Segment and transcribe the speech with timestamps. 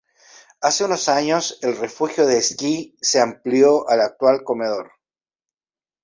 [0.61, 4.93] Hace solo unos años, el refugio de esquí se amplió al actual comedor..